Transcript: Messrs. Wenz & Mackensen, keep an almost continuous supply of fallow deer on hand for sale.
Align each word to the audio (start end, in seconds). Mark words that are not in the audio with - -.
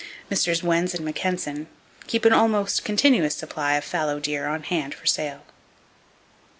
Messrs. 0.31 0.63
Wenz 0.63 0.99
& 0.99 0.99
Mackensen, 0.99 1.67
keep 2.07 2.25
an 2.25 2.33
almost 2.33 2.83
continuous 2.83 3.35
supply 3.35 3.75
of 3.75 3.83
fallow 3.83 4.19
deer 4.19 4.47
on 4.47 4.63
hand 4.63 4.95
for 4.95 5.05
sale. 5.05 5.43